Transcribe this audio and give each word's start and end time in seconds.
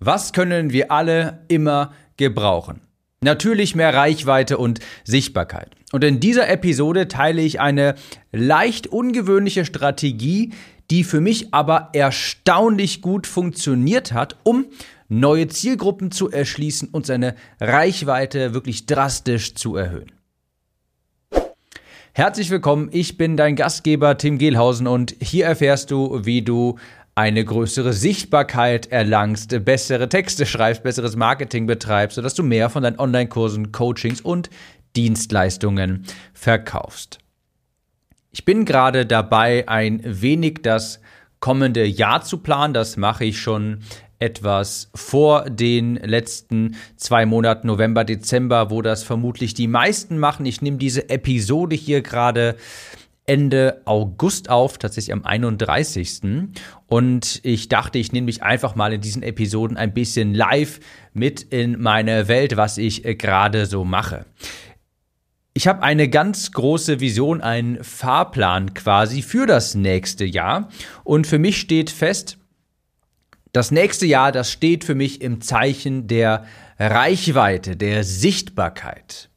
Was 0.00 0.32
können 0.32 0.72
wir 0.72 0.92
alle 0.92 1.40
immer 1.48 1.92
gebrauchen? 2.16 2.82
Natürlich 3.20 3.74
mehr 3.74 3.92
Reichweite 3.92 4.56
und 4.56 4.78
Sichtbarkeit. 5.02 5.74
Und 5.90 6.04
in 6.04 6.20
dieser 6.20 6.48
Episode 6.48 7.08
teile 7.08 7.42
ich 7.42 7.60
eine 7.60 7.96
leicht 8.30 8.86
ungewöhnliche 8.86 9.64
Strategie, 9.64 10.52
die 10.92 11.02
für 11.02 11.20
mich 11.20 11.52
aber 11.52 11.90
erstaunlich 11.94 13.02
gut 13.02 13.26
funktioniert 13.26 14.12
hat, 14.12 14.36
um 14.44 14.66
neue 15.08 15.48
Zielgruppen 15.48 16.12
zu 16.12 16.30
erschließen 16.30 16.90
und 16.90 17.04
seine 17.04 17.34
Reichweite 17.60 18.54
wirklich 18.54 18.86
drastisch 18.86 19.56
zu 19.56 19.74
erhöhen. 19.74 20.12
Herzlich 22.12 22.50
willkommen, 22.50 22.88
ich 22.92 23.16
bin 23.16 23.36
dein 23.36 23.56
Gastgeber 23.56 24.16
Tim 24.16 24.38
Gehlhausen 24.38 24.86
und 24.86 25.16
hier 25.20 25.46
erfährst 25.46 25.90
du, 25.90 26.24
wie 26.24 26.42
du 26.42 26.78
eine 27.18 27.44
größere 27.44 27.92
Sichtbarkeit 27.92 28.92
erlangst, 28.92 29.64
bessere 29.64 30.08
Texte 30.08 30.46
schreibst, 30.46 30.84
besseres 30.84 31.16
Marketing 31.16 31.66
betreibst, 31.66 32.14
sodass 32.14 32.34
du 32.34 32.44
mehr 32.44 32.70
von 32.70 32.84
deinen 32.84 33.00
Online-Kursen, 33.00 33.72
Coachings 33.72 34.20
und 34.20 34.50
Dienstleistungen 34.94 36.04
verkaufst. 36.32 37.18
Ich 38.30 38.44
bin 38.44 38.64
gerade 38.64 39.04
dabei, 39.04 39.68
ein 39.68 40.00
wenig 40.04 40.60
das 40.62 41.00
kommende 41.40 41.84
Jahr 41.84 42.22
zu 42.22 42.38
planen. 42.38 42.72
Das 42.72 42.96
mache 42.96 43.24
ich 43.24 43.40
schon 43.40 43.80
etwas 44.20 44.88
vor 44.94 45.50
den 45.50 45.96
letzten 45.96 46.76
zwei 46.94 47.26
Monaten 47.26 47.66
November, 47.66 48.04
Dezember, 48.04 48.70
wo 48.70 48.80
das 48.80 49.02
vermutlich 49.02 49.54
die 49.54 49.66
meisten 49.66 50.18
machen. 50.18 50.46
Ich 50.46 50.62
nehme 50.62 50.76
diese 50.76 51.10
Episode 51.10 51.74
hier 51.74 52.00
gerade 52.00 52.54
Ende 53.28 53.82
August 53.84 54.48
auf, 54.48 54.78
tatsächlich 54.78 55.12
am 55.12 55.24
31. 55.24 56.48
Und 56.86 57.40
ich 57.42 57.68
dachte, 57.68 57.98
ich 57.98 58.12
nehme 58.12 58.24
mich 58.24 58.42
einfach 58.42 58.74
mal 58.74 58.92
in 58.92 59.02
diesen 59.02 59.22
Episoden 59.22 59.76
ein 59.76 59.92
bisschen 59.92 60.34
live 60.34 60.80
mit 61.12 61.42
in 61.42 61.80
meine 61.80 62.26
Welt, 62.28 62.56
was 62.56 62.78
ich 62.78 63.04
äh, 63.04 63.14
gerade 63.14 63.66
so 63.66 63.84
mache. 63.84 64.24
Ich 65.52 65.66
habe 65.66 65.82
eine 65.82 66.08
ganz 66.08 66.52
große 66.52 67.00
Vision, 67.00 67.42
einen 67.42 67.84
Fahrplan 67.84 68.72
quasi 68.74 69.22
für 69.22 69.46
das 69.46 69.74
nächste 69.74 70.24
Jahr. 70.24 70.70
Und 71.04 71.26
für 71.26 71.38
mich 71.38 71.58
steht 71.58 71.90
fest, 71.90 72.38
das 73.52 73.70
nächste 73.70 74.06
Jahr, 74.06 74.32
das 74.32 74.52
steht 74.52 74.84
für 74.84 74.94
mich 74.94 75.20
im 75.20 75.40
Zeichen 75.40 76.06
der 76.06 76.46
Reichweite, 76.78 77.76
der 77.76 78.04
Sichtbarkeit. 78.04 79.28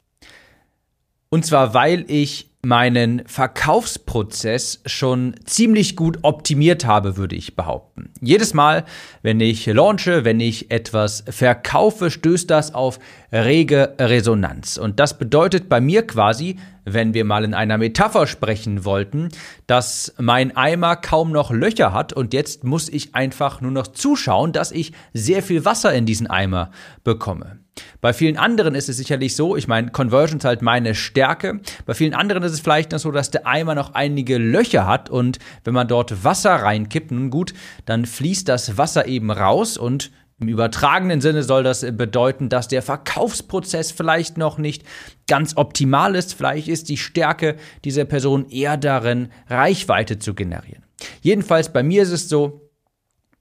Und 1.28 1.44
zwar, 1.44 1.74
weil 1.74 2.04
ich 2.08 2.51
meinen 2.64 3.22
Verkaufsprozess 3.26 4.82
schon 4.86 5.34
ziemlich 5.44 5.96
gut 5.96 6.20
optimiert 6.22 6.86
habe, 6.86 7.16
würde 7.16 7.34
ich 7.34 7.56
behaupten. 7.56 8.12
Jedes 8.20 8.54
Mal, 8.54 8.84
wenn 9.22 9.40
ich 9.40 9.66
launche, 9.66 10.24
wenn 10.24 10.38
ich 10.38 10.70
etwas 10.70 11.24
verkaufe, 11.28 12.08
stößt 12.08 12.48
das 12.48 12.72
auf 12.72 13.00
rege 13.32 13.96
Resonanz. 13.98 14.76
Und 14.76 15.00
das 15.00 15.18
bedeutet 15.18 15.68
bei 15.68 15.80
mir 15.80 16.06
quasi, 16.06 16.56
wenn 16.84 17.14
wir 17.14 17.24
mal 17.24 17.42
in 17.42 17.54
einer 17.54 17.78
Metapher 17.78 18.28
sprechen 18.28 18.84
wollten, 18.84 19.30
dass 19.66 20.14
mein 20.18 20.56
Eimer 20.56 20.94
kaum 20.94 21.32
noch 21.32 21.50
Löcher 21.50 21.92
hat 21.92 22.12
und 22.12 22.32
jetzt 22.32 22.62
muss 22.62 22.88
ich 22.88 23.16
einfach 23.16 23.60
nur 23.60 23.72
noch 23.72 23.88
zuschauen, 23.88 24.52
dass 24.52 24.70
ich 24.70 24.92
sehr 25.12 25.42
viel 25.42 25.64
Wasser 25.64 25.92
in 25.92 26.06
diesen 26.06 26.28
Eimer 26.28 26.70
bekomme. 27.02 27.58
Bei 28.00 28.12
vielen 28.12 28.36
anderen 28.36 28.74
ist 28.74 28.88
es 28.88 28.96
sicherlich 28.96 29.36
so, 29.36 29.56
ich 29.56 29.68
meine, 29.68 29.90
Conversion 29.90 30.38
ist 30.38 30.44
halt 30.44 30.62
meine 30.62 30.94
Stärke. 30.94 31.60
Bei 31.86 31.94
vielen 31.94 32.14
anderen 32.14 32.42
ist 32.42 32.52
es 32.52 32.60
vielleicht 32.60 32.92
noch 32.92 32.98
so, 32.98 33.10
dass 33.10 33.30
der 33.30 33.46
Eimer 33.46 33.74
noch 33.74 33.94
einige 33.94 34.38
Löcher 34.38 34.86
hat 34.86 35.10
und 35.10 35.38
wenn 35.64 35.74
man 35.74 35.88
dort 35.88 36.24
Wasser 36.24 36.54
reinkippt, 36.54 37.10
nun 37.10 37.30
gut, 37.30 37.54
dann 37.86 38.06
fließt 38.06 38.48
das 38.48 38.78
Wasser 38.78 39.06
eben 39.06 39.30
raus 39.30 39.76
und 39.76 40.10
im 40.42 40.48
übertragenen 40.48 41.20
Sinne 41.20 41.44
soll 41.44 41.62
das 41.62 41.86
bedeuten, 41.92 42.48
dass 42.48 42.66
der 42.66 42.82
Verkaufsprozess 42.82 43.92
vielleicht 43.92 44.38
noch 44.38 44.58
nicht 44.58 44.82
ganz 45.28 45.56
optimal 45.56 46.16
ist. 46.16 46.34
Vielleicht 46.34 46.66
ist 46.66 46.88
die 46.88 46.96
Stärke 46.96 47.56
dieser 47.84 48.04
Person 48.04 48.48
eher 48.50 48.76
darin, 48.76 49.28
Reichweite 49.48 50.18
zu 50.18 50.34
generieren. 50.34 50.82
Jedenfalls 51.20 51.72
bei 51.72 51.84
mir 51.84 52.02
ist 52.02 52.10
es 52.10 52.28
so, 52.28 52.70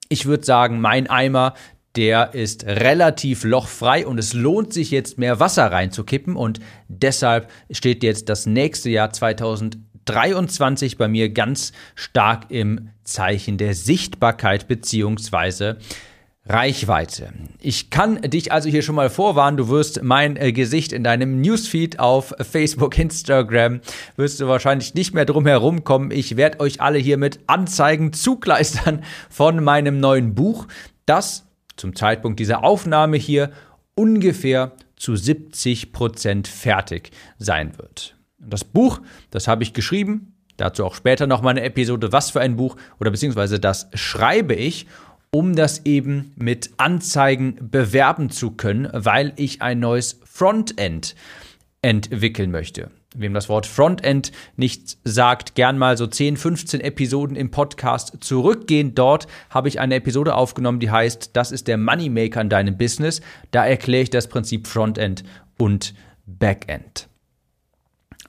ich 0.10 0.28
würde 0.28 0.44
sagen, 0.46 0.80
mein 0.80 1.10
Eimer, 1.10 1.56
der 1.96 2.34
ist 2.34 2.66
relativ 2.66 3.44
lochfrei 3.44 4.06
und 4.06 4.18
es 4.18 4.34
lohnt 4.34 4.74
sich 4.74 4.92
jetzt 4.92 5.18
mehr 5.18 5.40
Wasser 5.40 5.72
reinzukippen 5.72 6.36
und 6.36 6.60
deshalb 6.88 7.50
steht 7.70 8.04
jetzt 8.04 8.30
das 8.30 8.46
nächste 8.46 8.90
Jahr 8.90 9.12
2023 9.12 10.98
bei 10.98 11.08
mir 11.08 11.30
ganz 11.30 11.74
stark 11.96 12.46
im 12.50 12.90
Zeichen 13.04 13.58
der 13.58 13.74
Sichtbarkeit 13.74 14.68
beziehungsweise 14.68 15.78
Reichweite. 16.48 17.34
Ich 17.60 17.92
kann 17.92 18.20
dich 18.22 18.52
also 18.52 18.68
hier 18.68 18.82
schon 18.82 18.96
mal 18.96 19.12
vorwarnen, 19.12 19.58
du 19.58 19.70
wirst 19.70 20.02
mein 20.02 20.38
äh, 20.38 20.52
Gesicht 20.52 20.92
in 20.92 21.04
deinem 21.04 21.40
Newsfeed 21.40 22.00
auf 22.00 22.34
Facebook, 22.40 22.98
Instagram, 22.98 23.82
wirst 24.16 24.40
du 24.40 24.48
wahrscheinlich 24.48 24.96
nicht 24.96 25.14
mehr 25.14 25.26
drum 25.26 25.46
herum 25.46 25.84
kommen. 25.84 26.10
Ich 26.10 26.38
werde 26.38 26.60
euch 26.60 26.82
alle 26.82 26.98
hier 26.98 27.18
mit 27.18 27.42
Anzeigen 27.46 28.12
zugleistern 28.12 29.04
von 29.30 29.64
meinem 29.64 30.00
neuen 30.00 30.34
Buch, 30.34 30.68
das 31.06 31.46
zum 31.76 31.96
Zeitpunkt 31.96 32.40
dieser 32.40 32.64
Aufnahme 32.64 33.18
hier 33.18 33.52
ungefähr 33.96 34.74
zu 34.96 35.16
70 35.16 35.92
Prozent 35.92 36.48
fertig 36.48 37.12
sein 37.38 37.78
wird. 37.78 38.16
Das 38.38 38.64
Buch, 38.64 39.02
das 39.30 39.48
habe 39.48 39.64
ich 39.64 39.74
geschrieben, 39.74 40.36
dazu 40.58 40.86
auch 40.86 40.96
später 40.96 41.28
noch 41.28 41.42
mal 41.42 41.52
eine 41.52 41.64
Episode, 41.64 42.12
was 42.12 42.32
für 42.32 42.42
ein 42.42 42.56
Buch 42.56 42.76
oder 43.00 43.12
beziehungsweise 43.12 43.60
das 43.60 43.90
schreibe 43.94 44.56
ich 44.56 44.88
um 45.32 45.56
das 45.56 45.86
eben 45.86 46.34
mit 46.36 46.72
Anzeigen 46.78 47.58
bewerben 47.72 48.30
zu 48.30 48.52
können, 48.52 48.90
weil 48.92 49.34
ich 49.38 49.62
ein 49.62 49.80
neues 49.80 50.20
Frontend 50.26 51.16
entwickeln 51.82 52.52
möchte. 52.52 52.92
Wem 53.14 53.34
das 53.34 53.50
Wort 53.50 53.66
Frontend 53.66 54.32
nicht 54.56 54.98
sagt, 55.04 55.56
gern 55.56 55.78
mal 55.78 55.98
so 55.98 56.08
10, 56.08 56.38
15 56.38 56.80
Episoden 56.80 57.36
im 57.36 57.52
Podcast 57.52 58.18
zurückgehen. 58.22 58.96
Dort 58.96 59.28
habe 59.50 59.68
ich 59.68 59.80
eine 59.82 59.96
Episode 59.96 60.36
aufgenommen, 60.36 60.80
die 60.80 60.92
heißt, 60.92 61.32
das 61.34 61.52
ist 61.52 61.68
der 61.68 61.78
Moneymaker 61.78 62.40
in 62.40 62.50
deinem 62.50 62.78
Business. 62.78 63.20
Da 63.52 63.66
erkläre 63.66 64.04
ich 64.04 64.10
das 64.10 64.28
Prinzip 64.28 64.66
Frontend 64.66 65.24
und 65.58 65.94
Backend. 66.26 67.10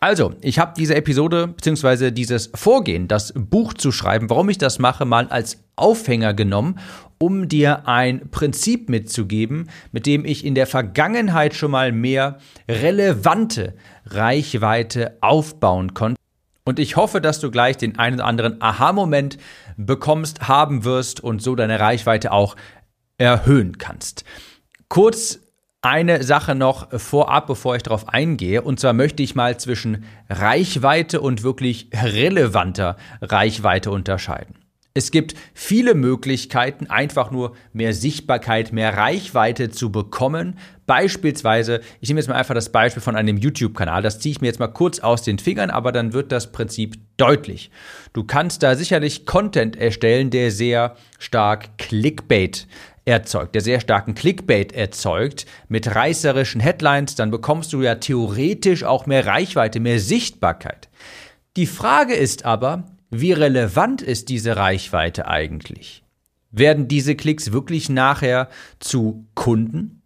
Also, 0.01 0.35
ich 0.41 0.59
habe 0.59 0.73
diese 0.77 0.97
Episode 0.97 1.47
bzw. 1.47 2.11
dieses 2.11 2.51
Vorgehen, 2.53 3.07
das 3.07 3.33
Buch 3.37 3.73
zu 3.73 3.93
schreiben, 3.93 4.31
warum 4.31 4.49
ich 4.49 4.59
das 4.59 4.81
mache, 4.81 5.05
mal 5.05 5.29
als 5.29 5.63
Aufhänger 5.77 6.35
genommen, 6.35 6.81
um 7.23 7.47
dir 7.47 7.87
ein 7.87 8.31
Prinzip 8.33 8.89
mitzugeben, 8.89 9.71
mit 9.93 10.07
dem 10.07 10.25
ich 10.25 10.45
in 10.45 10.57
der 10.57 10.67
Vergangenheit 10.67 11.55
schon 11.55 11.71
mal 11.71 11.93
mehr 11.93 12.39
relevante 12.69 13.75
Reichweite 14.07 15.19
aufbauen 15.21 15.95
konnte. 15.95 16.21
Und 16.65 16.81
ich 16.81 16.97
hoffe, 16.97 17.21
dass 17.21 17.39
du 17.39 17.53
gleich 17.53 17.77
den 17.77 17.97
einen 17.97 18.17
oder 18.17 18.25
anderen 18.25 18.61
Aha-Moment 18.61 19.39
bekommst, 19.77 20.49
haben 20.49 20.83
wirst 20.83 21.21
und 21.21 21.41
so 21.41 21.55
deine 21.55 21.79
Reichweite 21.79 22.33
auch 22.33 22.57
erhöhen 23.19 23.79
kannst. 23.79 24.25
Kurz 24.89 25.39
eine 25.81 26.25
Sache 26.25 26.57
noch 26.57 26.89
vorab, 26.99 27.47
bevor 27.47 27.77
ich 27.77 27.85
darauf 27.85 28.09
eingehe. 28.09 28.63
Und 28.63 28.81
zwar 28.81 28.95
möchte 28.95 29.23
ich 29.23 29.37
mal 29.37 29.61
zwischen 29.61 30.07
Reichweite 30.29 31.21
und 31.21 31.45
wirklich 31.45 31.89
relevanter 31.93 32.97
Reichweite 33.21 33.93
unterscheiden. 33.93 34.62
Es 34.95 35.11
gibt 35.11 35.35
viele 35.55 35.95
Möglichkeiten, 35.95 36.87
einfach 36.89 37.31
nur 37.31 37.57
mehr 37.73 37.95
Sichtbarkeit, 37.95 38.73
mehr 38.73 38.97
Reichweite 38.97 39.71
zu 39.71 39.91
bekommen. 39.91 40.59
Beispielsweise, 40.87 41.81
ich 42.01 42.11
nehme 42.11 42.21
jetzt 42.21 42.29
mal 42.29 42.35
einfach 42.35 42.55
das 42.55 42.71
Beispiel 42.71 43.03
von 43.03 43.17
einem 43.17 43.39
YouTube-Kanal. 43.39 44.03
Das 44.03 44.19
ziehe 44.19 44.33
ich 44.33 44.41
mir 44.43 44.49
jetzt 44.49 44.61
mal 44.61 44.69
kurz 44.69 44.99
aus 44.99 45.23
den 45.23 45.39
Fingern, 45.39 45.71
aber 45.71 45.93
dann 45.93 46.13
wird 46.13 46.31
das 46.31 46.53
Prinzip 46.53 46.97
deutlich. 47.17 47.71
Du 48.13 48.25
kannst 48.25 48.63
da 48.63 48.75
sicherlich 48.75 49.25
Content 49.25 49.77
erstellen, 49.77 50.29
der 50.29 50.51
sehr 50.51 50.97
stark 51.19 51.79
Clickbait 51.79 52.67
erzeugt, 53.07 53.55
der 53.55 53.63
sehr 53.63 53.81
starken 53.81 54.15
Clickbait 54.15 54.73
erzeugt 54.73 55.47
mit 55.69 55.95
reißerischen 55.95 56.61
Headlines, 56.61 57.15
dann 57.15 57.31
bekommst 57.31 57.73
du 57.73 57.83
ja 57.83 57.97
theoretisch 57.97 58.85
auch 58.85 59.07
mehr 59.07 59.27
Reichweite, 59.27 59.81
mehr 59.81 59.99
Sichtbarkeit. 59.99 60.89
Die 61.57 61.67
Frage 61.67 62.15
ist 62.15 62.45
aber, 62.45 62.85
wie 63.13 63.33
relevant 63.33 64.01
ist 64.01 64.31
diese 64.31 64.57
Reichweite 64.57 65.29
eigentlich? 65.29 66.03
Werden 66.51 66.89
diese 66.89 67.15
Klicks 67.15 67.53
wirklich 67.53 67.89
nachher 67.89 68.49
zu 68.81 69.27
Kunden? 69.35 70.03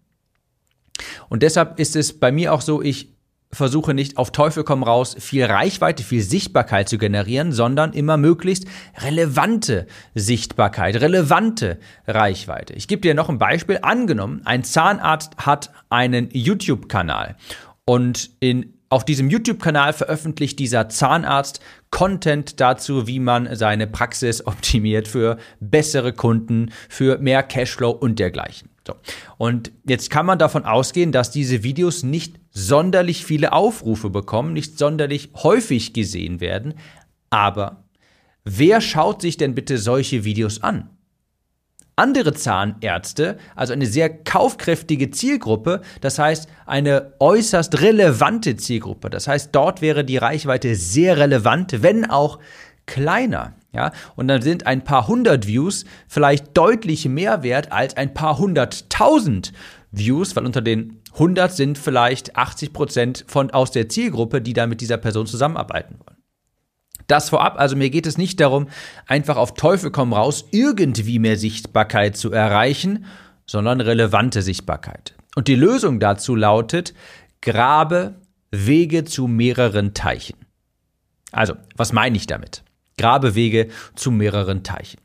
Und 1.29 1.43
deshalb 1.43 1.79
ist 1.79 1.95
es 1.95 2.19
bei 2.19 2.33
mir 2.33 2.53
auch 2.53 2.61
so, 2.61 2.83
ich 2.83 3.15
versuche 3.53 3.95
nicht 3.95 4.19
auf 4.19 4.33
Teufel 4.33 4.65
komm 4.65 4.83
raus 4.83 5.17
viel 5.19 5.45
Reichweite, 5.45 6.03
viel 6.03 6.21
Sichtbarkeit 6.21 6.89
zu 6.89 6.99
generieren, 6.99 7.53
sondern 7.53 7.93
immer 7.93 8.17
möglichst 8.17 8.67
relevante 8.99 9.87
Sichtbarkeit, 10.15 10.97
relevante 11.01 11.79
Reichweite. 12.09 12.73
Ich 12.75 12.89
gebe 12.89 13.03
dir 13.03 13.15
noch 13.15 13.29
ein 13.29 13.39
Beispiel. 13.39 13.79
Angenommen, 13.83 14.43
ein 14.45 14.65
Zahnarzt 14.65 15.37
hat 15.39 15.71
einen 15.91 16.29
YouTube-Kanal 16.33 17.37
und 17.85 18.31
in 18.41 18.76
auf 18.89 19.05
diesem 19.05 19.31
YouTube-Kanal 19.31 19.93
veröffentlicht 19.93 20.59
dieser 20.59 20.89
Zahnarzt 20.89 21.61
Content 21.91 22.61
dazu, 22.61 23.07
wie 23.07 23.19
man 23.19 23.55
seine 23.57 23.87
Praxis 23.87 24.47
optimiert 24.47 25.09
für 25.09 25.39
bessere 25.61 26.13
Kunden, 26.13 26.73
für 26.89 27.19
mehr 27.19 27.43
Cashflow 27.43 27.91
und 27.91 28.19
dergleichen. 28.19 28.71
So. 28.87 28.95
Und 29.37 29.73
jetzt 29.85 30.11
kann 30.11 30.27
man 30.27 30.39
davon 30.39 30.65
ausgehen, 30.65 31.11
dass 31.11 31.31
diese 31.31 31.65
Videos 31.65 32.05
nicht 32.05 32.39
sonderlich 32.51 33.25
viele 33.25 33.53
Aufrufe 33.53 34.11
bekommen, 34.11 34.53
nicht 34.53 34.79
sonderlich 34.79 35.31
häufig 35.35 35.93
gesehen 35.93 36.41
werden. 36.41 36.75
Aber 37.29 37.85
wer 38.45 38.81
schaut 38.81 39.21
sich 39.21 39.37
denn 39.37 39.55
bitte 39.55 39.79
solche 39.79 40.25
Videos 40.25 40.63
an? 40.63 40.96
Andere 41.99 42.35
Zahnärzte, 42.35 43.39
also 43.55 43.73
eine 43.73 43.87
sehr 43.87 44.11
kaufkräftige 44.11 45.11
Zielgruppe, 45.11 45.81
das 46.03 46.19
heißt 46.19 46.47
eine 46.67 47.15
äußerst 47.21 47.81
relevante 47.81 48.57
Zielgruppe. 48.57 49.09
Das 49.09 49.27
heißt, 49.27 49.49
dort 49.53 49.81
wäre 49.81 50.05
die 50.05 50.19
Reichweite 50.19 50.75
sehr 50.75 51.17
relevant, 51.17 51.83
wenn 51.83 52.05
auch 52.11 52.39
kleiner. 52.85 53.55
Ja, 53.73 53.93
und 54.15 54.29
dann 54.29 54.43
sind 54.43 54.67
ein 54.67 54.85
paar 54.85 55.09
hundert 55.09 55.47
Views 55.47 55.87
vielleicht 56.07 56.57
deutlich 56.57 57.07
mehr 57.09 57.43
wert 57.43 57.73
als 57.73 57.97
ein 57.97 58.13
paar 58.13 58.39
hunderttausend 58.39 59.55
Views, 59.91 60.37
weil 60.37 60.45
unter 60.45 60.63
den 60.63 61.01
100 61.15 61.51
sind 61.53 61.79
vielleicht 61.79 62.37
80 62.37 62.75
Prozent 62.75 63.25
von 63.27 63.51
aus 63.51 63.71
der 63.71 63.89
Zielgruppe, 63.89 64.43
die 64.43 64.53
da 64.53 64.67
mit 64.67 64.83
dieser 64.83 64.99
Person 64.99 65.27
zusammenarbeiten 65.27 65.97
wollen. 65.99 66.16
Das 67.07 67.29
vorab, 67.31 67.59
also 67.59 67.77
mir 67.77 67.91
geht 67.91 68.07
es 68.07 68.19
nicht 68.19 68.41
darum, 68.41 68.69
einfach 69.07 69.37
auf 69.37 69.55
Teufel 69.55 69.91
komm 69.91 70.13
raus 70.13 70.47
irgendwie 70.51 71.19
mehr 71.19 71.37
Sichtbarkeit 71.37 72.17
zu 72.17 72.33
erreichen, 72.33 73.05
sondern 73.47 73.81
relevante 73.81 74.43
Sichtbarkeit. 74.43 75.15
Und 75.37 75.49
die 75.49 75.55
Lösung 75.55 76.01
dazu 76.01 76.35
lautet, 76.35 76.95
grabe 77.43 78.15
Wege 78.51 79.05
zu 79.05 79.29
mehreren 79.29 79.95
Teichen. 79.95 80.37
Also, 81.31 81.55
was 81.77 81.93
meine 81.93 82.17
ich 82.17 82.27
damit? 82.27 82.63
Grabe 82.97 83.35
Wege 83.35 83.69
zu 83.95 84.11
mehreren 84.11 84.63
Teichen. 84.63 85.01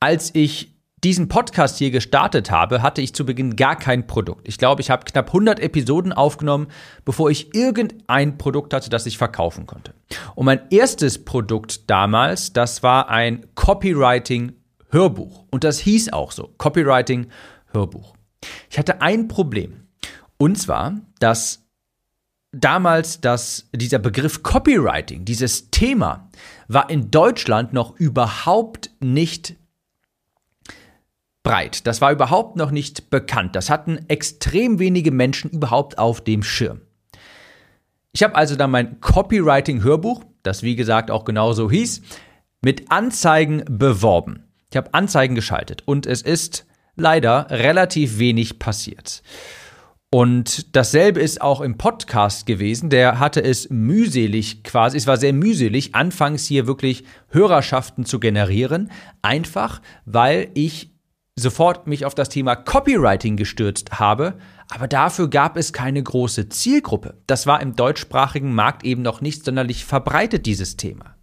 Als 0.00 0.34
ich 0.34 0.71
diesen 1.04 1.28
Podcast 1.28 1.78
hier 1.78 1.90
gestartet 1.90 2.50
habe, 2.50 2.82
hatte 2.82 3.00
ich 3.00 3.14
zu 3.14 3.26
Beginn 3.26 3.56
gar 3.56 3.76
kein 3.76 4.06
Produkt. 4.06 4.46
Ich 4.46 4.58
glaube, 4.58 4.82
ich 4.82 4.90
habe 4.90 5.04
knapp 5.04 5.28
100 5.28 5.58
Episoden 5.60 6.12
aufgenommen, 6.12 6.68
bevor 7.04 7.30
ich 7.30 7.54
irgendein 7.54 8.38
Produkt 8.38 8.72
hatte, 8.72 8.88
das 8.88 9.06
ich 9.06 9.18
verkaufen 9.18 9.66
konnte. 9.66 9.94
Und 10.34 10.46
mein 10.46 10.60
erstes 10.70 11.24
Produkt 11.24 11.90
damals, 11.90 12.52
das 12.52 12.82
war 12.82 13.08
ein 13.08 13.46
Copywriting-Hörbuch. 13.54 15.44
Und 15.50 15.64
das 15.64 15.80
hieß 15.80 16.12
auch 16.12 16.30
so, 16.30 16.54
Copywriting-Hörbuch. 16.58 18.14
Ich 18.70 18.78
hatte 18.78 19.02
ein 19.02 19.28
Problem. 19.28 19.88
Und 20.38 20.56
zwar, 20.56 21.00
dass 21.18 21.62
damals 22.52 23.20
dass 23.20 23.68
dieser 23.74 23.98
Begriff 23.98 24.42
Copywriting, 24.42 25.24
dieses 25.24 25.70
Thema, 25.70 26.28
war 26.68 26.90
in 26.90 27.10
Deutschland 27.10 27.72
noch 27.72 27.96
überhaupt 27.98 28.90
nicht 29.00 29.56
breit. 31.42 31.86
Das 31.86 32.00
war 32.00 32.12
überhaupt 32.12 32.56
noch 32.56 32.70
nicht 32.70 33.10
bekannt. 33.10 33.56
Das 33.56 33.70
hatten 33.70 33.98
extrem 34.08 34.78
wenige 34.78 35.10
Menschen 35.10 35.50
überhaupt 35.50 35.98
auf 35.98 36.20
dem 36.20 36.42
Schirm. 36.42 36.80
Ich 38.12 38.22
habe 38.22 38.34
also 38.34 38.56
dann 38.56 38.70
mein 38.70 39.00
Copywriting-Hörbuch, 39.00 40.24
das 40.42 40.62
wie 40.62 40.76
gesagt 40.76 41.10
auch 41.10 41.24
genauso 41.24 41.70
hieß, 41.70 42.02
mit 42.60 42.90
Anzeigen 42.90 43.64
beworben. 43.68 44.44
Ich 44.70 44.76
habe 44.76 44.94
Anzeigen 44.94 45.34
geschaltet 45.34 45.82
und 45.86 46.06
es 46.06 46.22
ist 46.22 46.66
leider 46.94 47.46
relativ 47.50 48.18
wenig 48.18 48.58
passiert. 48.58 49.22
Und 50.14 50.76
dasselbe 50.76 51.20
ist 51.20 51.40
auch 51.40 51.62
im 51.62 51.78
Podcast 51.78 52.44
gewesen. 52.44 52.90
Der 52.90 53.18
hatte 53.18 53.42
es 53.42 53.70
mühselig 53.70 54.62
quasi, 54.62 54.98
es 54.98 55.06
war 55.06 55.16
sehr 55.16 55.32
mühselig, 55.32 55.94
anfangs 55.94 56.44
hier 56.44 56.66
wirklich 56.66 57.04
Hörerschaften 57.28 58.04
zu 58.04 58.20
generieren. 58.20 58.90
Einfach, 59.22 59.80
weil 60.04 60.50
ich 60.52 60.90
sofort 61.36 61.86
mich 61.86 62.04
auf 62.04 62.14
das 62.14 62.28
Thema 62.28 62.56
Copywriting 62.56 63.36
gestürzt 63.36 63.98
habe, 63.98 64.34
aber 64.68 64.86
dafür 64.86 65.28
gab 65.28 65.56
es 65.56 65.72
keine 65.72 66.02
große 66.02 66.48
Zielgruppe. 66.48 67.14
Das 67.26 67.46
war 67.46 67.60
im 67.62 67.74
deutschsprachigen 67.74 68.54
Markt 68.54 68.84
eben 68.84 69.02
noch 69.02 69.20
nicht 69.20 69.44
sonderlich 69.44 69.84
verbreitet, 69.84 70.46
dieses 70.46 70.76
Thema. 70.76 71.16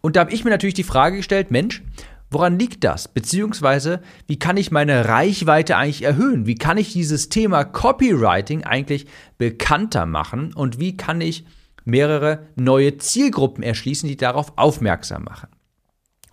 Und 0.00 0.16
da 0.16 0.20
habe 0.20 0.32
ich 0.32 0.44
mir 0.44 0.50
natürlich 0.50 0.74
die 0.74 0.84
Frage 0.84 1.16
gestellt, 1.16 1.50
Mensch, 1.50 1.82
woran 2.30 2.58
liegt 2.58 2.84
das? 2.84 3.08
Beziehungsweise, 3.08 4.00
wie 4.28 4.38
kann 4.38 4.56
ich 4.56 4.70
meine 4.70 5.06
Reichweite 5.06 5.76
eigentlich 5.76 6.02
erhöhen? 6.02 6.46
Wie 6.46 6.54
kann 6.54 6.78
ich 6.78 6.92
dieses 6.92 7.28
Thema 7.28 7.64
Copywriting 7.64 8.62
eigentlich 8.62 9.06
bekannter 9.38 10.06
machen? 10.06 10.54
Und 10.54 10.78
wie 10.78 10.96
kann 10.96 11.20
ich 11.20 11.44
mehrere 11.84 12.46
neue 12.54 12.98
Zielgruppen 12.98 13.64
erschließen, 13.64 14.08
die 14.08 14.16
darauf 14.16 14.52
aufmerksam 14.56 15.24
machen? 15.24 15.48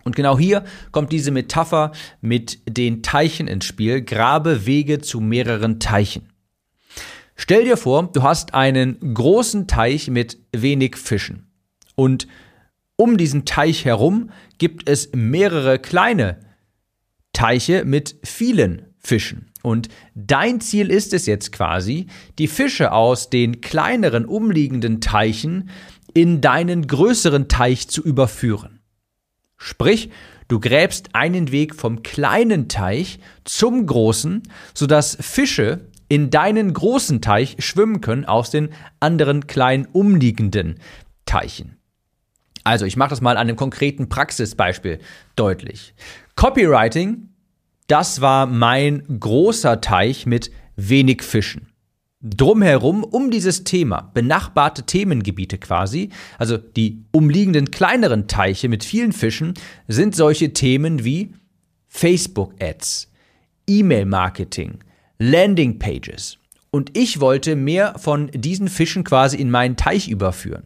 Und 0.06 0.14
genau 0.14 0.38
hier 0.38 0.62
kommt 0.92 1.10
diese 1.10 1.32
Metapher 1.32 1.90
mit 2.20 2.60
den 2.68 3.02
Teichen 3.02 3.48
ins 3.48 3.64
Spiel. 3.64 4.02
Grabe 4.02 4.64
Wege 4.64 5.00
zu 5.00 5.20
mehreren 5.20 5.80
Teichen. 5.80 6.32
Stell 7.34 7.64
dir 7.64 7.76
vor, 7.76 8.08
du 8.12 8.22
hast 8.22 8.54
einen 8.54 9.14
großen 9.14 9.66
Teich 9.66 10.08
mit 10.08 10.38
wenig 10.52 10.94
Fischen. 10.96 11.50
Und 11.96 12.28
um 12.94 13.16
diesen 13.16 13.46
Teich 13.46 13.84
herum 13.84 14.30
gibt 14.58 14.88
es 14.88 15.10
mehrere 15.12 15.80
kleine 15.80 16.38
Teiche 17.32 17.84
mit 17.84 18.14
vielen 18.22 18.82
Fischen. 19.00 19.50
Und 19.64 19.88
dein 20.14 20.60
Ziel 20.60 20.88
ist 20.88 21.14
es 21.14 21.26
jetzt 21.26 21.50
quasi, 21.50 22.06
die 22.38 22.46
Fische 22.46 22.92
aus 22.92 23.28
den 23.28 23.60
kleineren 23.60 24.24
umliegenden 24.24 25.00
Teichen 25.00 25.68
in 26.14 26.40
deinen 26.40 26.86
größeren 26.86 27.48
Teich 27.48 27.88
zu 27.88 28.04
überführen. 28.04 28.75
Sprich, 29.58 30.10
du 30.48 30.60
gräbst 30.60 31.14
einen 31.14 31.50
Weg 31.50 31.74
vom 31.74 32.02
kleinen 32.02 32.68
Teich 32.68 33.18
zum 33.44 33.86
großen, 33.86 34.42
sodass 34.74 35.16
Fische 35.20 35.86
in 36.08 36.30
deinen 36.30 36.72
großen 36.72 37.20
Teich 37.20 37.56
schwimmen 37.58 38.00
können 38.00 38.24
aus 38.24 38.50
den 38.50 38.70
anderen 39.00 39.46
kleinen 39.46 39.86
umliegenden 39.86 40.78
Teichen. 41.24 41.76
Also, 42.64 42.84
ich 42.84 42.96
mache 42.96 43.10
das 43.10 43.20
mal 43.20 43.32
an 43.32 43.48
einem 43.48 43.56
konkreten 43.56 44.08
Praxisbeispiel 44.08 44.98
deutlich. 45.36 45.94
Copywriting, 46.34 47.28
das 47.86 48.20
war 48.20 48.46
mein 48.46 49.04
großer 49.20 49.80
Teich 49.80 50.26
mit 50.26 50.50
wenig 50.76 51.22
Fischen 51.22 51.68
drumherum 52.28 53.04
um 53.04 53.30
dieses 53.30 53.64
Thema, 53.64 54.10
benachbarte 54.14 54.84
Themengebiete 54.84 55.58
quasi, 55.58 56.10
also 56.38 56.56
die 56.56 57.04
umliegenden 57.12 57.70
kleineren 57.70 58.26
Teiche 58.26 58.68
mit 58.68 58.84
vielen 58.84 59.12
Fischen, 59.12 59.54
sind 59.86 60.16
solche 60.16 60.52
Themen 60.52 61.04
wie 61.04 61.32
Facebook-Ads, 61.88 63.10
E-Mail-Marketing, 63.68 64.78
Landing-Pages. 65.18 66.38
Und 66.70 66.96
ich 66.96 67.20
wollte 67.20 67.56
mehr 67.56 67.94
von 67.98 68.30
diesen 68.32 68.68
Fischen 68.68 69.04
quasi 69.04 69.36
in 69.36 69.50
meinen 69.50 69.76
Teich 69.76 70.08
überführen. 70.08 70.64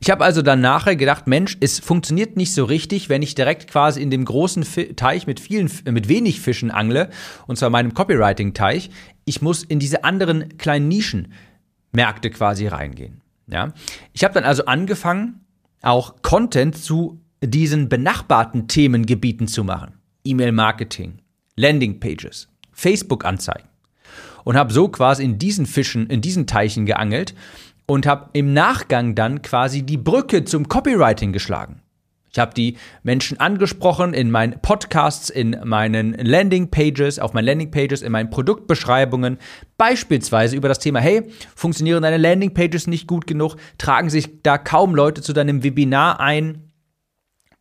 Ich 0.00 0.10
habe 0.10 0.24
also 0.24 0.42
dann 0.42 0.60
nachher 0.60 0.96
gedacht, 0.96 1.28
Mensch, 1.28 1.56
es 1.60 1.78
funktioniert 1.78 2.36
nicht 2.36 2.52
so 2.52 2.64
richtig, 2.64 3.08
wenn 3.08 3.22
ich 3.22 3.36
direkt 3.36 3.70
quasi 3.70 4.02
in 4.02 4.10
dem 4.10 4.24
großen 4.24 4.64
Teich 4.96 5.26
mit 5.26 5.38
vielen, 5.38 5.70
mit 5.84 6.08
wenig 6.08 6.40
Fischen 6.40 6.70
angle, 6.70 7.10
und 7.46 7.56
zwar 7.56 7.70
meinem 7.70 7.94
Copywriting-Teich. 7.94 8.90
Ich 9.24 9.42
muss 9.42 9.62
in 9.62 9.78
diese 9.78 10.04
anderen 10.04 10.56
kleinen 10.58 10.88
Nischenmärkte 10.88 12.30
quasi 12.30 12.66
reingehen. 12.66 13.20
Ja? 13.46 13.72
Ich 14.12 14.24
habe 14.24 14.34
dann 14.34 14.44
also 14.44 14.64
angefangen, 14.66 15.44
auch 15.82 16.22
Content 16.22 16.76
zu 16.76 17.20
diesen 17.42 17.88
benachbarten 17.88 18.68
Themengebieten 18.68 19.48
zu 19.48 19.64
machen. 19.64 19.94
E-Mail-Marketing, 20.24 21.18
Landing-Pages, 21.56 22.48
Facebook-Anzeigen. 22.72 23.68
Und 24.44 24.56
habe 24.56 24.72
so 24.72 24.88
quasi 24.88 25.24
in 25.24 25.38
diesen 25.38 25.66
Fischen, 25.66 26.08
in 26.08 26.20
diesen 26.20 26.46
Teichen 26.46 26.86
geangelt 26.86 27.34
und 27.86 28.06
habe 28.06 28.30
im 28.32 28.52
Nachgang 28.52 29.14
dann 29.14 29.42
quasi 29.42 29.82
die 29.82 29.96
Brücke 29.96 30.44
zum 30.44 30.68
Copywriting 30.68 31.32
geschlagen. 31.32 31.82
Ich 32.34 32.38
habe 32.38 32.54
die 32.54 32.78
Menschen 33.02 33.38
angesprochen 33.40 34.14
in 34.14 34.30
meinen 34.30 34.58
Podcasts, 34.62 35.28
in 35.28 35.54
meinen 35.64 36.14
Landingpages, 36.14 37.18
auf 37.18 37.34
meinen 37.34 37.44
Landingpages, 37.44 38.00
in 38.00 38.10
meinen 38.10 38.30
Produktbeschreibungen, 38.30 39.36
beispielsweise 39.76 40.56
über 40.56 40.68
das 40.68 40.78
Thema, 40.78 41.00
hey, 41.00 41.30
funktionieren 41.54 42.02
deine 42.02 42.16
Landingpages 42.16 42.86
nicht 42.86 43.06
gut 43.06 43.26
genug, 43.26 43.56
tragen 43.76 44.08
sich 44.08 44.42
da 44.42 44.56
kaum 44.56 44.94
Leute 44.94 45.20
zu 45.20 45.34
deinem 45.34 45.62
Webinar 45.62 46.20
ein, 46.20 46.72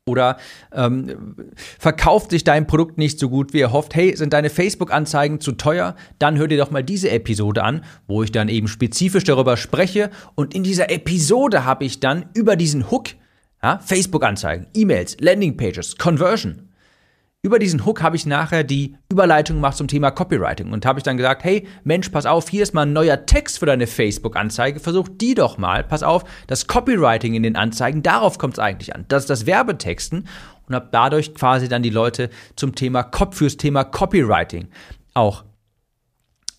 oder 0.07 0.37
ähm, 0.73 1.35
verkauft 1.77 2.31
sich 2.31 2.43
dein 2.43 2.65
Produkt 2.65 2.97
nicht 2.97 3.19
so 3.19 3.29
gut, 3.29 3.53
wie 3.53 3.59
er 3.59 3.71
hofft, 3.71 3.93
hey, 3.93 4.15
sind 4.15 4.33
deine 4.33 4.49
Facebook-Anzeigen 4.49 5.39
zu 5.39 5.51
teuer? 5.51 5.95
Dann 6.17 6.37
hör 6.37 6.47
dir 6.47 6.57
doch 6.57 6.71
mal 6.71 6.83
diese 6.83 7.11
Episode 7.11 7.63
an, 7.63 7.83
wo 8.07 8.23
ich 8.23 8.31
dann 8.31 8.49
eben 8.49 8.67
spezifisch 8.67 9.25
darüber 9.25 9.57
spreche. 9.57 10.09
Und 10.33 10.55
in 10.55 10.63
dieser 10.63 10.89
Episode 10.89 11.65
habe 11.65 11.85
ich 11.85 11.99
dann 11.99 12.25
über 12.33 12.55
diesen 12.55 12.89
Hook, 12.89 13.09
ja, 13.63 13.79
Facebook-Anzeigen, 13.79 14.67
E-Mails, 14.73 15.17
Landingpages, 15.19 15.97
Conversion, 15.97 16.71
über 17.43 17.57
diesen 17.57 17.87
Hook 17.87 18.03
habe 18.03 18.15
ich 18.15 18.27
nachher 18.27 18.63
die 18.63 18.95
Überleitung 19.09 19.57
gemacht 19.57 19.75
zum 19.75 19.87
Thema 19.87 20.11
Copywriting 20.11 20.71
und 20.71 20.85
habe 20.85 20.99
ich 20.99 21.03
dann 21.03 21.17
gesagt, 21.17 21.43
hey 21.43 21.67
Mensch, 21.83 22.09
pass 22.09 22.27
auf, 22.27 22.47
hier 22.47 22.61
ist 22.61 22.75
mal 22.75 22.83
ein 22.83 22.93
neuer 22.93 23.25
Text 23.25 23.57
für 23.57 23.65
deine 23.65 23.87
Facebook-Anzeige, 23.87 24.79
versuch 24.79 25.07
die 25.09 25.33
doch 25.33 25.57
mal, 25.57 25.83
pass 25.83 26.03
auf, 26.03 26.23
das 26.45 26.67
Copywriting 26.67 27.33
in 27.33 27.41
den 27.41 27.55
Anzeigen, 27.55 28.03
darauf 28.03 28.37
kommt 28.37 28.53
es 28.53 28.59
eigentlich 28.59 28.93
an, 28.93 29.05
das 29.07 29.23
ist 29.23 29.29
das 29.31 29.45
Werbetexten 29.47 30.27
und 30.67 30.75
habe 30.75 30.89
dadurch 30.91 31.33
quasi 31.33 31.67
dann 31.67 31.81
die 31.81 31.89
Leute 31.89 32.29
zum 32.55 32.75
Thema 32.75 33.09
fürs 33.31 33.57
Thema 33.57 33.85
Copywriting 33.85 34.67
auch 35.15 35.43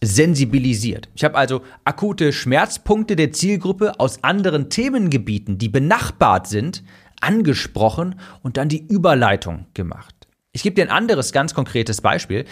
sensibilisiert. 0.02 1.08
Ich 1.14 1.24
habe 1.24 1.36
also 1.36 1.62
akute 1.84 2.32
Schmerzpunkte 2.32 3.16
der 3.16 3.32
Zielgruppe 3.32 3.98
aus 4.00 4.22
anderen 4.24 4.68
Themengebieten, 4.68 5.58
die 5.58 5.68
benachbart 5.68 6.48
sind, 6.48 6.82
angesprochen 7.20 8.16
und 8.42 8.56
dann 8.56 8.68
die 8.68 8.84
Überleitung 8.84 9.66
gemacht. 9.74 10.14
Ich 10.52 10.62
gebe 10.62 10.74
dir 10.74 10.82
ein 10.82 10.90
anderes 10.90 11.32
ganz 11.32 11.54
konkretes 11.54 12.00
Beispiel. 12.00 12.44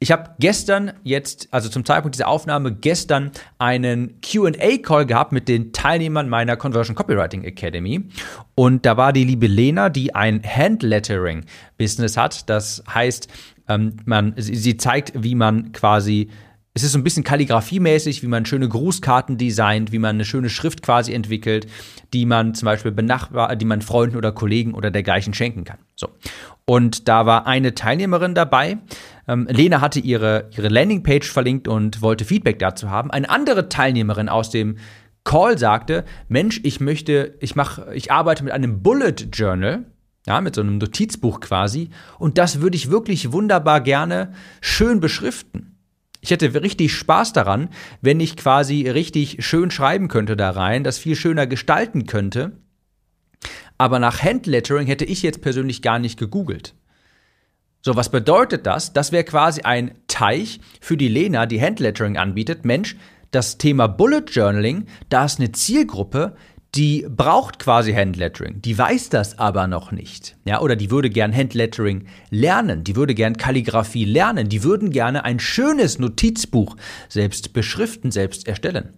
Ich 0.00 0.10
habe 0.10 0.30
gestern 0.40 0.92
jetzt, 1.04 1.48
also 1.52 1.68
zum 1.68 1.84
Zeitpunkt 1.84 2.16
dieser 2.16 2.26
Aufnahme, 2.26 2.74
gestern 2.74 3.30
einen 3.58 4.20
QA-Call 4.22 5.06
gehabt 5.06 5.32
mit 5.32 5.46
den 5.46 5.72
Teilnehmern 5.72 6.28
meiner 6.28 6.56
Conversion 6.56 6.96
Copywriting 6.96 7.44
Academy. 7.44 8.08
Und 8.54 8.84
da 8.84 8.96
war 8.96 9.12
die 9.12 9.24
liebe 9.24 9.46
Lena, 9.46 9.88
die 9.88 10.14
ein 10.14 10.42
Handlettering-Business 10.42 12.16
hat. 12.16 12.50
Das 12.50 12.82
heißt, 12.92 13.28
ähm, 13.68 13.96
man, 14.04 14.34
sie 14.36 14.76
zeigt, 14.76 15.12
wie 15.22 15.34
man 15.34 15.72
quasi 15.72 16.28
es 16.76 16.82
ist 16.82 16.92
so 16.92 16.98
ein 16.98 17.04
bisschen 17.04 17.22
kalligrafiemäßig, 17.22 18.24
wie 18.24 18.26
man 18.26 18.44
schöne 18.44 18.68
Grußkarten 18.68 19.38
designt, 19.38 19.92
wie 19.92 20.00
man 20.00 20.16
eine 20.16 20.24
schöne 20.24 20.50
Schrift 20.50 20.82
quasi 20.82 21.12
entwickelt, 21.12 21.68
die 22.12 22.26
man 22.26 22.54
zum 22.54 22.66
Beispiel 22.66 22.90
benachbar, 22.90 23.54
die 23.54 23.64
man 23.64 23.80
Freunden 23.80 24.16
oder 24.16 24.32
Kollegen 24.32 24.74
oder 24.74 24.90
dergleichen 24.90 25.34
schenken 25.34 25.62
kann. 25.62 25.78
So. 25.94 26.08
Und 26.64 27.06
da 27.06 27.26
war 27.26 27.46
eine 27.46 27.76
Teilnehmerin 27.76 28.34
dabei. 28.34 28.78
Ähm, 29.28 29.46
Lena 29.48 29.80
hatte 29.80 30.00
ihre, 30.00 30.50
ihre 30.56 30.68
Landingpage 30.68 31.30
verlinkt 31.30 31.68
und 31.68 32.02
wollte 32.02 32.24
Feedback 32.24 32.58
dazu 32.58 32.90
haben. 32.90 33.12
Eine 33.12 33.30
andere 33.30 33.68
Teilnehmerin 33.68 34.28
aus 34.28 34.50
dem 34.50 34.78
Call 35.22 35.56
sagte, 35.58 36.04
Mensch, 36.28 36.60
ich 36.64 36.80
möchte, 36.80 37.36
ich 37.40 37.54
mache, 37.54 37.94
ich 37.94 38.10
arbeite 38.10 38.42
mit 38.42 38.52
einem 38.52 38.82
Bullet 38.82 39.14
Journal, 39.32 39.84
ja, 40.26 40.40
mit 40.40 40.56
so 40.56 40.60
einem 40.60 40.78
Notizbuch 40.78 41.40
quasi, 41.40 41.90
und 42.18 42.36
das 42.36 42.60
würde 42.60 42.76
ich 42.76 42.90
wirklich 42.90 43.30
wunderbar 43.30 43.80
gerne 43.80 44.32
schön 44.60 45.00
beschriften. 45.00 45.73
Ich 46.24 46.30
hätte 46.30 46.62
richtig 46.62 46.94
Spaß 46.94 47.34
daran, 47.34 47.68
wenn 48.00 48.18
ich 48.18 48.38
quasi 48.38 48.88
richtig 48.88 49.44
schön 49.44 49.70
schreiben 49.70 50.08
könnte 50.08 50.38
da 50.38 50.52
rein, 50.52 50.82
das 50.82 50.96
viel 50.96 51.16
schöner 51.16 51.46
gestalten 51.46 52.06
könnte. 52.06 52.52
Aber 53.76 53.98
nach 53.98 54.22
Handlettering 54.22 54.86
hätte 54.86 55.04
ich 55.04 55.22
jetzt 55.22 55.42
persönlich 55.42 55.82
gar 55.82 55.98
nicht 55.98 56.18
gegoogelt. 56.18 56.74
So, 57.82 57.94
was 57.94 58.08
bedeutet 58.08 58.64
das? 58.64 58.94
Das 58.94 59.12
wäre 59.12 59.24
quasi 59.24 59.64
ein 59.64 59.96
Teich 60.08 60.60
für 60.80 60.96
die 60.96 61.08
Lena, 61.08 61.44
die 61.44 61.60
Handlettering 61.60 62.16
anbietet. 62.16 62.64
Mensch, 62.64 62.96
das 63.30 63.58
Thema 63.58 63.86
Bullet 63.86 64.24
Journaling, 64.30 64.86
da 65.10 65.26
ist 65.26 65.40
eine 65.40 65.52
Zielgruppe, 65.52 66.36
die 66.74 67.06
braucht 67.08 67.58
quasi 67.58 67.92
Handlettering, 67.92 68.60
die 68.60 68.76
weiß 68.76 69.08
das 69.08 69.38
aber 69.38 69.66
noch 69.66 69.92
nicht. 69.92 70.36
Ja, 70.44 70.60
oder 70.60 70.74
die 70.74 70.90
würde 70.90 71.08
gern 71.08 71.34
Handlettering 71.34 72.06
lernen, 72.30 72.82
die 72.82 72.96
würde 72.96 73.14
gern 73.14 73.36
Kalligrafie 73.36 74.04
lernen, 74.04 74.48
die 74.48 74.64
würden 74.64 74.90
gerne 74.90 75.24
ein 75.24 75.38
schönes 75.38 75.98
Notizbuch 75.98 76.76
selbst 77.08 77.52
beschriften, 77.52 78.10
selbst 78.10 78.48
erstellen. 78.48 78.94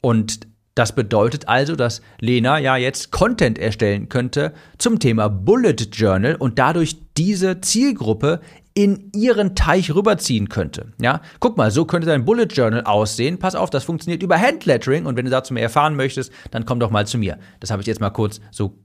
Und 0.00 0.40
das 0.74 0.94
bedeutet 0.94 1.48
also, 1.48 1.76
dass 1.76 2.00
Lena 2.20 2.58
ja 2.58 2.76
jetzt 2.76 3.10
Content 3.10 3.58
erstellen 3.58 4.08
könnte 4.08 4.54
zum 4.78 4.98
Thema 4.98 5.28
Bullet 5.28 5.76
Journal 5.92 6.36
und 6.36 6.58
dadurch 6.58 6.96
diese 7.16 7.60
Zielgruppe 7.60 8.40
in 8.74 9.10
ihren 9.14 9.54
Teich 9.54 9.94
rüberziehen 9.94 10.48
könnte. 10.48 10.92
Ja, 11.00 11.22
guck 11.40 11.56
mal, 11.56 11.70
so 11.70 11.84
könnte 11.84 12.06
dein 12.06 12.24
Bullet 12.24 12.46
Journal 12.46 12.84
aussehen. 12.84 13.38
Pass 13.38 13.54
auf, 13.54 13.70
das 13.70 13.84
funktioniert 13.84 14.22
über 14.22 14.38
Handlettering 14.38 15.06
und 15.06 15.16
wenn 15.16 15.24
du 15.24 15.30
dazu 15.30 15.52
mehr 15.52 15.64
erfahren 15.64 15.96
möchtest, 15.96 16.32
dann 16.50 16.64
komm 16.64 16.80
doch 16.80 16.90
mal 16.90 17.06
zu 17.06 17.18
mir. 17.18 17.38
Das 17.58 17.70
habe 17.70 17.82
ich 17.82 17.88
jetzt 17.88 18.00
mal 18.00 18.10
kurz 18.10 18.40
so 18.50 18.78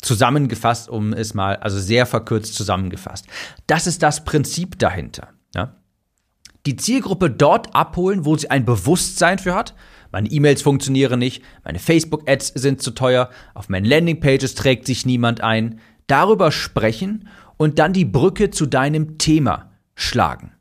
zusammengefasst, 0.00 0.88
um 0.88 1.12
es 1.12 1.34
mal, 1.34 1.56
also 1.56 1.78
sehr 1.78 2.06
verkürzt 2.06 2.54
zusammengefasst. 2.54 3.26
Das 3.66 3.86
ist 3.86 4.02
das 4.02 4.24
Prinzip 4.24 4.78
dahinter. 4.78 5.28
Ja? 5.54 5.76
Die 6.66 6.76
Zielgruppe 6.76 7.30
dort 7.30 7.74
abholen, 7.74 8.24
wo 8.24 8.36
sie 8.36 8.50
ein 8.50 8.64
Bewusstsein 8.64 9.38
für 9.38 9.54
hat. 9.54 9.74
Meine 10.10 10.30
E-Mails 10.30 10.60
funktionieren 10.60 11.18
nicht, 11.18 11.42
meine 11.64 11.78
Facebook-Ads 11.78 12.48
sind 12.48 12.82
zu 12.82 12.90
teuer, 12.90 13.30
auf 13.54 13.68
meinen 13.70 13.86
Landingpages 13.86 14.54
trägt 14.54 14.86
sich 14.86 15.06
niemand 15.06 15.40
ein. 15.40 15.80
Darüber 16.06 16.52
sprechen 16.52 17.28
und 17.56 17.78
dann 17.78 17.92
die 17.92 18.04
Brücke 18.04 18.50
zu 18.50 18.66
deinem 18.66 19.18
Thema 19.18 19.70
schlagen. 19.94 20.52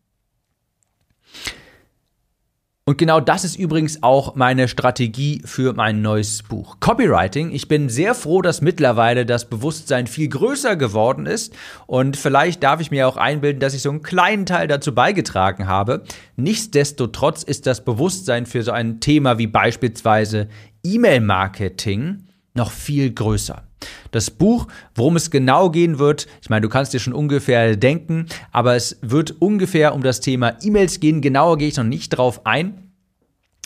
Und 2.83 2.97
genau 2.97 3.19
das 3.19 3.45
ist 3.45 3.57
übrigens 3.57 4.01
auch 4.01 4.35
meine 4.35 4.67
Strategie 4.67 5.41
für 5.45 5.73
mein 5.73 6.01
neues 6.01 6.43
Buch. 6.43 6.77
Copywriting. 6.79 7.51
Ich 7.51 7.67
bin 7.67 7.89
sehr 7.89 8.15
froh, 8.15 8.41
dass 8.41 8.59
mittlerweile 8.59 9.25
das 9.25 9.47
Bewusstsein 9.49 10.07
viel 10.07 10.27
größer 10.27 10.75
geworden 10.75 11.27
ist. 11.27 11.53
Und 11.85 12.17
vielleicht 12.17 12.63
darf 12.63 12.81
ich 12.81 12.89
mir 12.89 13.07
auch 13.07 13.17
einbilden, 13.17 13.59
dass 13.59 13.75
ich 13.75 13.83
so 13.83 13.91
einen 13.91 14.01
kleinen 14.01 14.45
Teil 14.45 14.67
dazu 14.67 14.93
beigetragen 14.93 15.67
habe. 15.67 16.03
Nichtsdestotrotz 16.35 17.43
ist 17.43 17.67
das 17.67 17.85
Bewusstsein 17.85 18.45
für 18.45 18.63
so 18.63 18.71
ein 18.71 18.99
Thema 18.99 19.37
wie 19.37 19.47
beispielsweise 19.47 20.49
E-Mail-Marketing 20.83 22.25
noch 22.55 22.71
viel 22.71 23.13
größer. 23.13 23.63
Das 24.11 24.31
Buch, 24.31 24.67
worum 24.95 25.15
es 25.15 25.31
genau 25.31 25.69
gehen 25.69 25.99
wird, 25.99 26.27
ich 26.41 26.49
meine, 26.49 26.61
du 26.61 26.69
kannst 26.69 26.93
dir 26.93 26.99
schon 26.99 27.13
ungefähr 27.13 27.75
denken, 27.75 28.27
aber 28.51 28.75
es 28.75 28.97
wird 29.01 29.41
ungefähr 29.41 29.95
um 29.95 30.03
das 30.03 30.19
Thema 30.19 30.57
E-Mails 30.61 30.99
gehen. 30.99 31.21
Genauer 31.21 31.57
gehe 31.57 31.69
ich 31.69 31.77
noch 31.77 31.83
nicht 31.83 32.09
drauf 32.09 32.45
ein. 32.45 32.91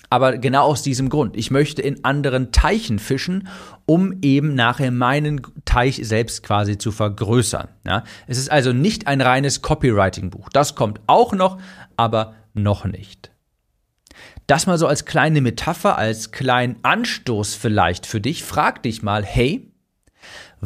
Aber 0.10 0.38
genau 0.38 0.66
aus 0.66 0.84
diesem 0.84 1.10
Grund. 1.10 1.36
Ich 1.36 1.52
möchte 1.52 1.82
in 1.82 2.06
anderen 2.06 2.52
Teichen 2.52 3.00
fischen, 3.00 3.48
um 3.86 4.20
eben 4.22 4.54
nachher 4.54 4.92
meinen 4.92 5.42
Teich 5.66 6.00
selbst 6.04 6.44
quasi 6.44 6.78
zu 6.78 6.92
vergrößern. 6.92 7.68
Ja? 7.86 8.04
Es 8.28 8.38
ist 8.38 8.52
also 8.52 8.72
nicht 8.72 9.08
ein 9.08 9.20
reines 9.20 9.62
Copywriting-Buch. 9.62 10.50
Das 10.50 10.76
kommt 10.76 11.02
auch 11.08 11.34
noch, 11.34 11.58
aber 11.98 12.36
noch 12.54 12.86
nicht. 12.86 13.32
Das 14.48 14.68
mal 14.68 14.78
so 14.78 14.88
als 14.88 15.06
kleine 15.06 15.42
Metapher, 15.42 15.98
als 15.98 16.32
kleinen 16.32 16.78
Anstoß 16.84 17.56
vielleicht 17.56 18.06
für 18.06 18.22
dich. 18.22 18.44
Frag 18.44 18.84
dich 18.84 19.02
mal, 19.02 19.26
hey, 19.26 19.72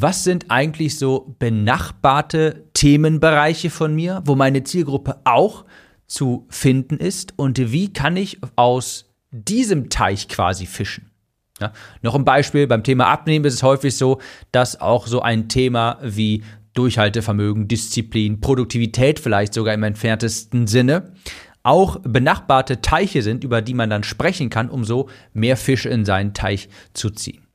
was 0.01 0.23
sind 0.23 0.45
eigentlich 0.49 0.97
so 0.97 1.35
benachbarte 1.39 2.65
Themenbereiche 2.73 3.69
von 3.69 3.93
mir, 3.93 4.21
wo 4.25 4.35
meine 4.35 4.63
Zielgruppe 4.63 5.19
auch 5.25 5.65
zu 6.07 6.45
finden 6.49 6.97
ist 6.97 7.33
und 7.37 7.71
wie 7.71 7.93
kann 7.93 8.17
ich 8.17 8.39
aus 8.55 9.13
diesem 9.31 9.89
Teich 9.89 10.27
quasi 10.27 10.65
fischen? 10.65 11.11
Ja, 11.59 11.73
noch 12.01 12.15
ein 12.15 12.23
Beispiel, 12.23 12.67
beim 12.67 12.83
Thema 12.83 13.07
Abnehmen 13.07 13.45
ist 13.45 13.55
es 13.55 13.63
häufig 13.63 13.95
so, 13.95 14.19
dass 14.51 14.79
auch 14.79 15.07
so 15.07 15.21
ein 15.21 15.49
Thema 15.49 15.99
wie 16.01 16.43
Durchhaltevermögen, 16.73 17.67
Disziplin, 17.67 18.39
Produktivität 18.39 19.19
vielleicht 19.19 19.53
sogar 19.53 19.73
im 19.73 19.83
entferntesten 19.83 20.67
Sinne 20.67 21.13
auch 21.61 21.99
benachbarte 21.99 22.81
Teiche 22.81 23.21
sind, 23.21 23.43
über 23.43 23.61
die 23.61 23.73
man 23.73 23.89
dann 23.89 24.03
sprechen 24.03 24.49
kann, 24.49 24.69
um 24.69 24.85
so 24.85 25.09
mehr 25.33 25.57
Fische 25.57 25.89
in 25.89 26.05
seinen 26.05 26.33
Teich 26.33 26.69
zu 26.93 27.09
ziehen. 27.09 27.48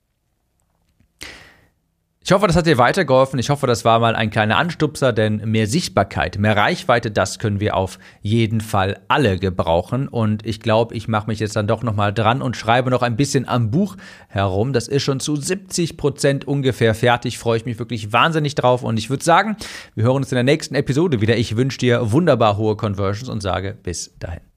Ich 2.26 2.32
hoffe, 2.32 2.46
das 2.46 2.56
hat 2.56 2.64
dir 2.64 2.78
weitergeholfen. 2.78 3.38
Ich 3.38 3.50
hoffe, 3.50 3.66
das 3.66 3.84
war 3.84 3.98
mal 3.98 4.16
ein 4.16 4.30
kleiner 4.30 4.56
Anstupser, 4.56 5.12
denn 5.12 5.42
mehr 5.44 5.66
Sichtbarkeit, 5.66 6.38
mehr 6.38 6.56
Reichweite, 6.56 7.10
das 7.10 7.38
können 7.38 7.60
wir 7.60 7.76
auf 7.76 7.98
jeden 8.22 8.62
Fall 8.62 8.98
alle 9.08 9.38
gebrauchen. 9.38 10.08
Und 10.08 10.46
ich 10.46 10.60
glaube, 10.60 10.94
ich 10.94 11.06
mache 11.06 11.26
mich 11.26 11.38
jetzt 11.38 11.54
dann 11.54 11.66
doch 11.66 11.82
nochmal 11.82 12.14
dran 12.14 12.40
und 12.40 12.56
schreibe 12.56 12.88
noch 12.88 13.02
ein 13.02 13.16
bisschen 13.16 13.46
am 13.46 13.70
Buch 13.70 13.98
herum. 14.28 14.72
Das 14.72 14.88
ist 14.88 15.02
schon 15.02 15.20
zu 15.20 15.36
70 15.36 15.98
Prozent 15.98 16.48
ungefähr 16.48 16.94
fertig. 16.94 17.36
Freue 17.36 17.58
ich 17.58 17.66
mich 17.66 17.78
wirklich 17.78 18.10
wahnsinnig 18.14 18.54
drauf. 18.54 18.84
Und 18.84 18.96
ich 18.96 19.10
würde 19.10 19.22
sagen, 19.22 19.58
wir 19.94 20.04
hören 20.04 20.16
uns 20.16 20.32
in 20.32 20.36
der 20.36 20.44
nächsten 20.44 20.76
Episode 20.76 21.20
wieder. 21.20 21.36
Ich 21.36 21.58
wünsche 21.58 21.76
dir 21.76 22.10
wunderbar 22.10 22.56
hohe 22.56 22.76
Conversions 22.76 23.28
und 23.28 23.42
sage 23.42 23.76
bis 23.82 24.16
dahin. 24.18 24.53